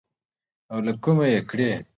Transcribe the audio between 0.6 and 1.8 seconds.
او له کومه يې کړې.